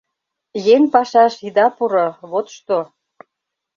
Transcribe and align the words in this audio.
—Еҥ 0.73 0.81
пашаш 0.93 1.33
ида 1.47 1.67
пуро, 1.75 2.07
вот 2.31 2.47
што! 2.55 2.77